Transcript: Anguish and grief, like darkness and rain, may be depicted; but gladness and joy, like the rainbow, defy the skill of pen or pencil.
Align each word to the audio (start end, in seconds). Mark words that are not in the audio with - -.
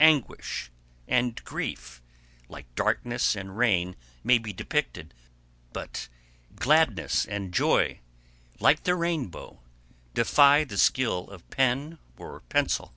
Anguish 0.00 0.70
and 1.08 1.42
grief, 1.44 2.02
like 2.46 2.66
darkness 2.74 3.34
and 3.34 3.56
rain, 3.56 3.96
may 4.22 4.36
be 4.36 4.52
depicted; 4.52 5.14
but 5.72 6.10
gladness 6.54 7.24
and 7.24 7.54
joy, 7.54 8.00
like 8.60 8.82
the 8.82 8.94
rainbow, 8.94 9.62
defy 10.12 10.64
the 10.64 10.76
skill 10.76 11.30
of 11.30 11.48
pen 11.48 11.96
or 12.18 12.40
pencil. 12.50 12.92